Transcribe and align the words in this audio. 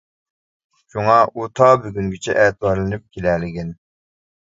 شۇڭا 0.93 1.17
ئۇ 1.27 1.47
تا 1.61 1.69
بۈگۈنگىچە 1.85 2.37
ئەتىۋارلىنىپ 2.47 3.09
كېلەلىگەن. 3.15 3.75